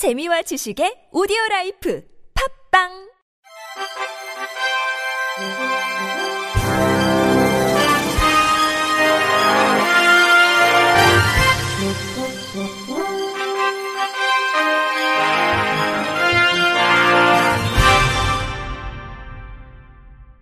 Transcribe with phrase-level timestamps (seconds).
[0.00, 2.02] 재미와 지식의 오디오 라이프
[2.72, 2.88] 팝빵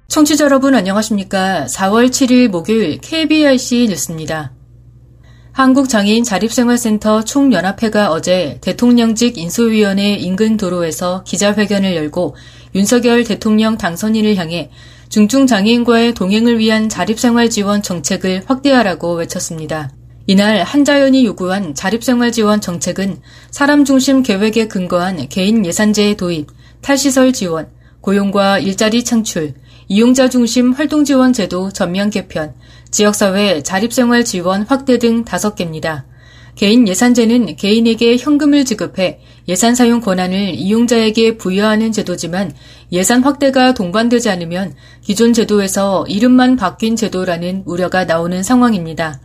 [0.06, 1.64] 청취자 여러분 안녕하십니까?
[1.64, 4.52] 4월 7일 목요일 KBRC 뉴스입니다.
[5.58, 12.36] 한국장애인 자립생활센터 총연합회가 어제 대통령직 인수위원회 인근 도로에서 기자회견을 열고
[12.76, 14.70] 윤석열 대통령 당선인을 향해
[15.08, 19.90] 중증장애인과의 동행을 위한 자립생활 지원 정책을 확대하라고 외쳤습니다.
[20.28, 23.18] 이날 한자연이 요구한 자립생활 지원 정책은
[23.50, 26.46] 사람 중심 계획에 근거한 개인 예산제의 도입,
[26.82, 27.68] 탈시설 지원,
[28.00, 29.54] 고용과 일자리 창출,
[29.90, 32.52] 이용자 중심 활동 지원 제도 전면 개편,
[32.90, 36.04] 지역사회 자립생활 지원 확대 등 다섯 개입니다.
[36.56, 42.52] 개인 예산제는 개인에게 현금을 지급해 예산 사용 권한을 이용자에게 부여하는 제도지만
[42.92, 49.20] 예산 확대가 동반되지 않으면 기존 제도에서 이름만 바뀐 제도라는 우려가 나오는 상황입니다.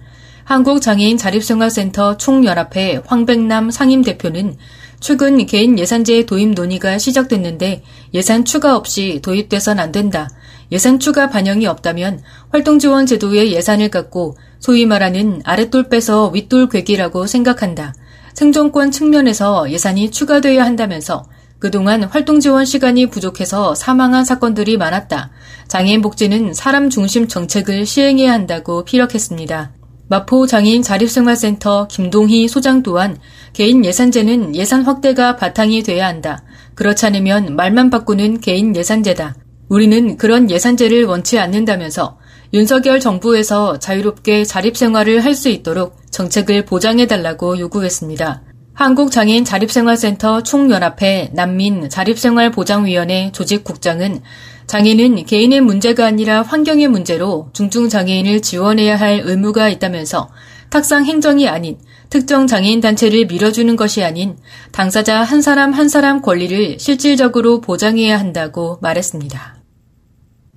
[0.46, 4.56] 한국장애인 자립생활센터 총연합회 황백남 상임대표는
[5.02, 10.30] 최근 개인 예산제 도입 논의가 시작됐는데 예산 추가 없이 도입돼선 안 된다.
[10.72, 17.94] 예산 추가 반영이 없다면 활동지원 제도의 예산을 갖고 소위 말하는 아랫돌 빼서 윗돌 괴기라고 생각한다.
[18.34, 21.24] 생존권 측면에서 예산이 추가돼야 한다면서
[21.60, 25.32] 그동안 활동 지원 시간이 부족해서 사망한 사건들이 많았다.
[25.70, 29.72] 장애인 복지는 사람 중심 정책을 시행해야 한다고 피력했습니다.
[30.10, 33.18] 마포 장애인 자립생활센터 김동희 소장 또한
[33.54, 36.44] 개인 예산제는 예산 확대가 바탕이 돼야 한다.
[36.76, 39.36] 그렇지 않으면 말만 바꾸는 개인 예산제다.
[39.74, 42.20] 우리는 그런 예산제를 원치 않는다면서
[42.54, 48.44] 윤석열 정부에서 자유롭게 자립생활을 할 수 있도록 정책을 보장해달라고 요구했습니다.
[48.76, 54.22] 한국장애인 자립생활센터 총연합회 난민 자립생활보장위원회 조직국장은
[54.68, 60.30] 장애는 개인의 문제가 아니라 환경의 문제로 중증장애인을 지원해야 할 의무가 있다면서
[60.70, 61.80] 탁상 행정이 아닌
[62.12, 64.38] 특정 장애인 단체를 밀어주는 것이 아닌
[64.72, 69.63] 당사자 한 사람 한 사람 권리를 실질적으로 보장해야 한다고 말했습니다.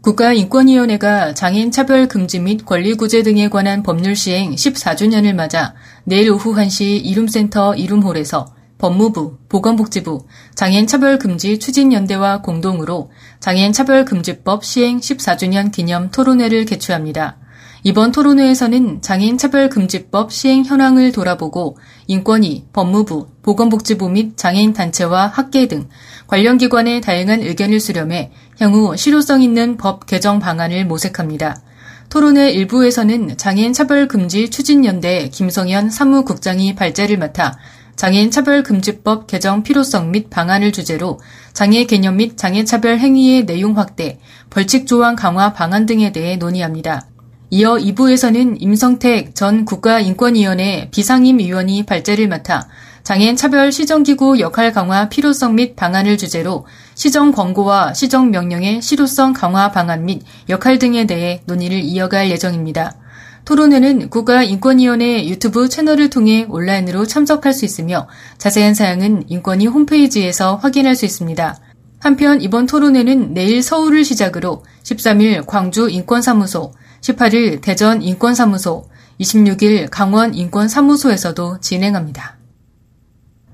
[0.03, 5.75] 국가인권위원회가 장애인 차별 금지 및 권리구제 등에 관한 법률 시행 14주년을 맞아
[6.05, 14.65] 내일 오후 1시 이룸센터 이룸홀에서 법무부, 보건복지부, 장애인 차별 금지 추진연대와 공동으로 장애인 차별 금지법
[14.65, 17.39] 시행 14주년 기념 토론회를 개최합니다.
[17.85, 25.69] 이번 토론회에서는 장애인 차별 금지법 시행 현황을 돌아보고 인권위, 법무부, 보건복지부 및 장애인 단체와 학계
[25.69, 25.89] 등
[26.27, 31.61] 관련 기관의 다양한 의견을 수렴해 향후 실효성 있는 법 개정 방안을 모색합니다.
[32.09, 37.59] 토론회 일부에서는 장애인 차별 금지 추진연대 김성현 사무국장이 발제를 맡아
[37.97, 41.19] 장애인 차별 금지법 개정 필요성 및 방안을 주제로
[41.55, 44.19] 장애 개념 및 장애 차별 행위의 내용 확대,
[44.51, 47.07] 벌칙 조항 강화 방안 등에 대해 논의합니다.
[47.49, 52.69] 이어 2부에서는 임성택 전 국가인권위원회 비상임 위원이 발제를 맡아
[53.07, 59.71] 장애인 차별 시정기구 역할 강화 필요성 및 방안을 주제로 시정 권고와 시정 명령의 실효성 강화
[59.71, 62.97] 방안 및 역할 등에 대해 논의를 이어갈 예정입니다.
[63.45, 68.09] 토론회는 국가인권위원회 유튜브 채널을 통해 온라인으로 참석할 수 있으며
[68.39, 71.57] 자세한 사항은 인권위 홈페이지에서 확인할 수 있습니다.
[72.01, 78.89] 한편 이번 토론회는 내일 서울을 시작으로 13일 광주 인권사무소, 18일 대전 인권사무소,
[79.21, 82.36] 26일 강원 인권사무소에서도 진행합니다.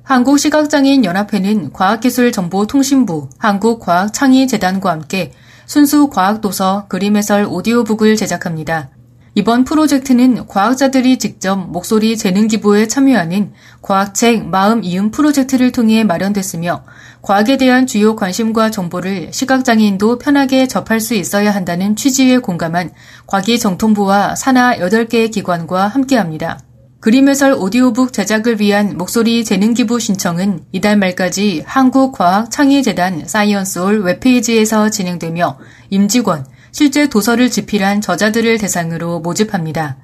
[0.02, 5.32] 한국시각장애인연합회는 과학기술정보통신부, 한국과학창의재단과 함께
[5.66, 8.90] 순수 과학도서 그림 해설 오디오북을 제작합니다.
[9.34, 16.84] 이번 프로젝트는 과학자들이 직접 목소리 재능 기부에 참여하는 과학책 마음 이음 프로젝트를 통해 마련됐으며
[17.22, 22.90] 과학에 대한 주요 관심과 정보를 시각장애인도 편하게 접할 수 있어야 한다는 취지에 공감한
[23.26, 26.58] 과기정통부와 산하 8개의 기관과 함께합니다.
[27.02, 35.58] 그림 해설 오디오북 제작을 위한 목소리 재능 기부 신청은 이달 말까지 한국과학창의재단 사이언스홀 웹페이지에서 진행되며
[35.90, 39.96] 임직원, 실제 도서를 집필한 저자들을 대상으로 모집합니다.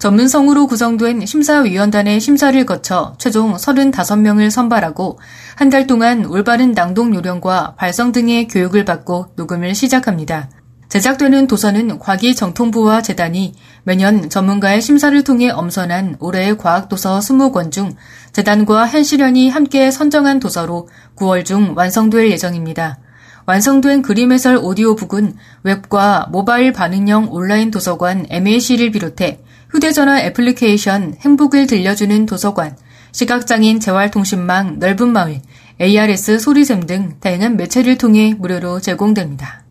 [0.00, 5.20] 전문성으로 구성된 심사위원단의 심사를 거쳐 최종 35명을 선발하고
[5.54, 10.50] 한 달 동안 올바른 낭독 요령과 발성 등의 교육을 받고 녹음을 시작합니다.
[10.88, 13.54] 제작되는 도서는 과기정통부와 재단이
[13.84, 17.94] 매년 전문가의 심사를 통해 엄선한 올해의 과학도서 20권 중
[18.32, 22.98] 재단과 한시련이 함께 선정한 도서로 9월 중 완성될 예정입니다.
[23.46, 25.34] 완성된 그림 해설 오디오북은
[25.64, 29.40] 웹과 모바일 반응형 온라인 도서관 MAC를 비롯해
[29.70, 32.76] 휴대전화 애플리케이션 행복을 들려주는 도서관,
[33.12, 35.40] 시각장애인 재활통신망 넓은 마을,
[35.80, 39.64] ARS 소리샘 등 다양한 매체를 통해 무료로 제공됩니다.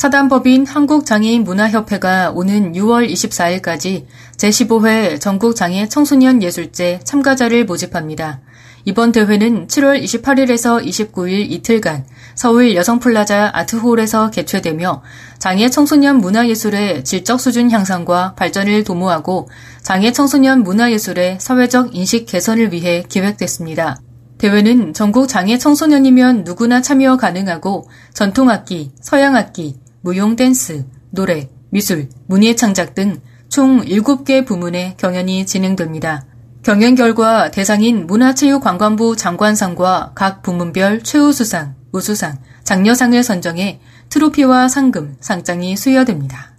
[0.00, 4.06] 사단법인 한국장애인 문화협회가 오는 6월 24일까지
[4.38, 8.40] 제15회 전국장애 청소년 예술제 참가자를 모집합니다.
[8.86, 15.02] 이번 대회는 7월 28일에서 29일 이틀간 서울 여성플라자 아트홀에서 개최되며
[15.38, 19.50] 장애 청소년 문화예술의 질적 수준 향상과 발전을 도모하고
[19.82, 24.00] 장애 청소년 문화예술의 사회적 인식 개선을 위해 기획됐습니다.
[24.38, 32.94] 대회는 전국 장애 청소년이면 누구나 참여 가능하고 전통악기, 서양악기, 무용 댄스, 노래, 미술, 문예 창작
[32.94, 33.20] 등
[33.50, 36.24] 총 7개 부문의 경연이 진행됩니다.
[36.62, 46.52] 경연 결과 대상인 문화체육관광부 장관상과 각 부문별 최우수상, 우수상, 장려상을 선정해 트로피와 상금, 상장이 수여됩니다.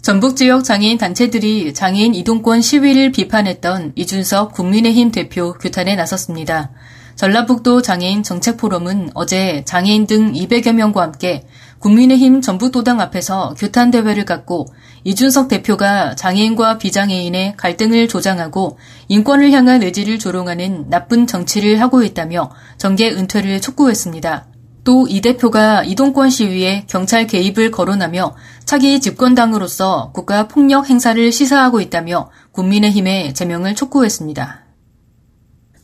[0.00, 6.70] 전북 지역 장애인 단체들이 장애인 이동권 시위를 비판했던 이준석 국민의힘 대표 규탄에 나섰습니다.
[7.16, 11.46] 전라북도 장애인 정책포럼은 어제 장애인 등 200여 명과 함께
[11.84, 14.66] 국민의힘 전북도당 앞에서 규탄 대회를 갖고
[15.04, 18.78] 이준석 대표가 장애인과 비장애인의 갈등을 조장하고
[19.08, 24.46] 인권을 향한 의지를 조롱하는 나쁜 정치를 하고 있다며 정계 은퇴를 촉구했습니다.
[24.84, 28.34] 또 이 대표가 이동권 시위에 경찰 개입을 거론하며
[28.64, 34.63] 차기 집권당으로서 국가 폭력 행사를 시사하고 있다며 국민의힘에 제명을 촉구했습니다.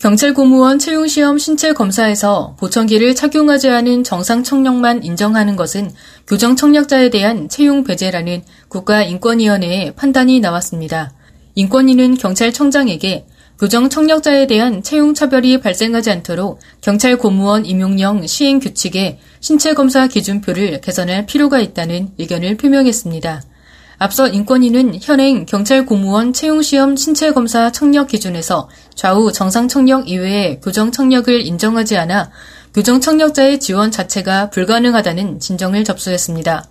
[0.01, 5.91] 경찰 공무원 채용시험 신체 검사에서 보청기를 착용하지 않은 정상 청력만 인정하는 것은
[6.27, 11.13] 교정 청력자에 대한 채용 배제라는 국가인권위원회의 판단이 나왔습니다.
[11.55, 13.27] 인권위는 경찰청장에게
[13.59, 20.81] 교정 청력자에 대한 채용 차별이 발생하지 않도록 경찰 공무원 임용령 시행 규칙에 신체 검사 기준표를
[20.81, 23.43] 개선할 필요가 있다는 의견을 표명했습니다.
[24.03, 31.47] 앞서 인권위는 현행 경찰 공무원 채용시험 신체검사 청력 기준에서 좌우 정상 청력 이외의 교정 청력을
[31.47, 32.31] 인정하지 않아
[32.73, 36.65] 교정 청력자의 지원 자체가 불가능하다는 진정을 접수했습니다.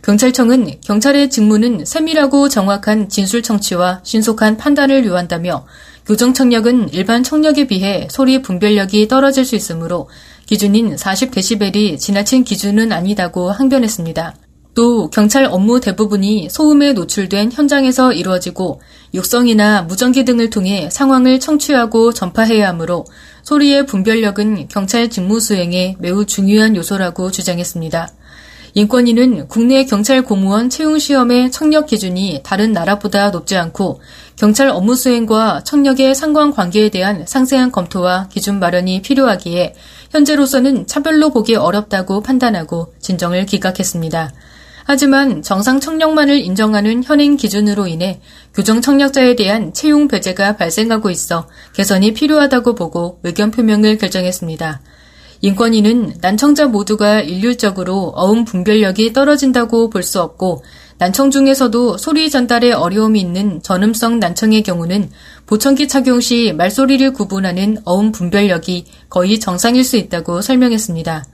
[0.00, 5.66] 경찰청은 경찰의 직무는 세밀하고 정확한 진술 청취와 신속한 판단을 요한다며
[6.06, 10.08] 교정 청력은 일반 청력에 비해 소리 분별력이 떨어질 수 있으므로
[10.46, 14.34] 기준인 40데시벨이 지나친 기준은 아니다고 항변했습니다.
[14.74, 18.80] 또 경찰 업무 대부분이 소음에 노출된 현장에서 이루어지고
[19.14, 23.04] 육성이나 무전기 등을 통해 상황을 청취하고 전파해야 하므로
[23.42, 28.08] 소리의 분별력은 경찰 직무 수행에 매우 중요한 요소라고 주장했습니다.
[28.74, 34.00] 인권위는 국내 경찰 공무원 채용 시험의 청력 기준이 다른 나라보다 높지 않고
[34.36, 39.74] 경찰 업무 수행과 청력의 상관 관계에 대한 상세한 검토와 기준 마련이 필요하기에
[40.12, 44.32] 현재로서는 차별로 보기 어렵다고 판단하고 진정을 기각했습니다.
[44.84, 48.20] 하지만 정상 청력만을 인정하는 현행 기준으로 인해
[48.54, 54.80] 교정 청력자에 대한 채용 배제가 발생하고 있어 개선이 필요하다고 보고 의견 표명을 결정했습니다.
[55.42, 60.62] 인권위는 난청자 모두가 일률적으로 어음 분별력이 떨어진다고 볼 수 없고
[60.98, 65.10] 난청 중에서도 소리 전달에 어려움이 있는 전음성 난청의 경우는
[65.46, 71.24] 보청기 착용 시 말소리를 구분하는 어음 분별력이 거의 정상일 수 있다고 설명했습니다.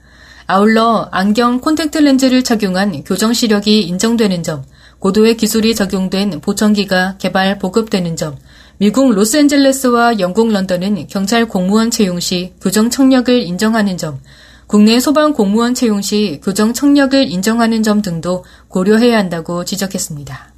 [0.49, 4.63] 아울러 안경 콘택트 렌즈를 착용한 교정 시력이 인정되는 점,
[4.99, 8.37] 고도의 기술이 적용된 보청기가 개발 보급되는 점,
[8.77, 14.21] 미국 로스앤젤레스와 영국 런던은 경찰 공무원 채용 시 교정 청력을 인정하는 점,
[14.67, 20.53] 국내 소방 공무원 채용 시 교정 청력을 인정하는 점 등도 고려해야 한다고 지적했습니다.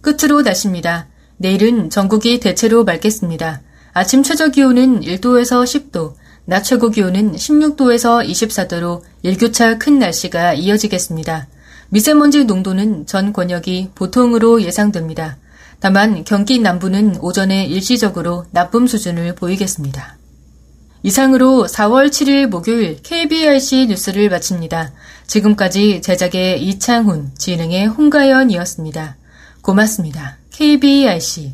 [0.00, 1.06] 끝으로 날씨입니다.
[1.36, 3.62] 내일은 전국이 대체로 맑겠습니다.
[3.92, 11.46] 아침 최저 기온은 1도에서 10도, 낮 최고 기온은 16도에서 24도로 일교차 큰 날씨가 이어지겠습니다.
[11.90, 15.36] 미세먼지 농도는 전 권역이 보통으로 예상됩니다.
[15.78, 20.16] 다만 경기 남부는 오전에 일시적으로 나쁨 수준을 보이겠습니다.
[21.02, 24.92] 이상으로 4월 7일 목요일 KBRC 뉴스를 마칩니다.
[25.26, 29.16] 지금까지 제작의 이창훈, 진행의 홍가연이었습니다.
[29.62, 30.38] 고맙습니다.
[30.52, 31.52] KBRC